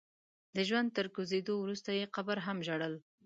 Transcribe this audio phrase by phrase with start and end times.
[0.55, 2.93] د ژوند تر کوزېدو وروسته يې قبر هم ژړل.